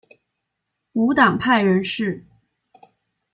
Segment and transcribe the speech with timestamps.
[0.93, 2.25] 无党派人士。